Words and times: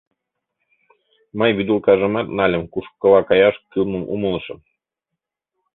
Мый 1.39 1.51
вӱдылкажымат 1.57 2.27
нальым, 2.37 2.63
кушкыла 2.73 3.21
каяш 3.29 3.55
кӱлмым 3.71 4.03
умылышым. 4.13 4.59